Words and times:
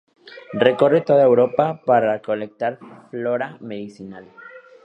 Recorre 0.65 1.01
toda 1.01 1.21
Europa 1.31 1.83
para 1.85 2.11
recolectar 2.13 2.79
flora 3.11 3.57
medicinal. 3.61 4.25